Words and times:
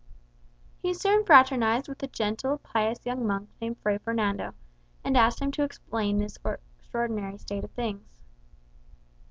He 0.79 0.95
soon 0.95 1.25
fraternized 1.25 1.87
with 1.87 2.01
a 2.01 2.07
gentle, 2.07 2.57
pious 2.57 3.05
young 3.05 3.27
monk 3.27 3.49
named 3.61 3.77
Fray 3.83 3.99
Fernando, 3.99 4.55
and 5.03 5.15
asked 5.15 5.39
him 5.39 5.51
to 5.51 5.63
explain 5.63 6.17
this 6.17 6.39
extraordinary 6.43 7.37
state 7.37 7.63
of 7.63 7.69
things. 7.69 8.19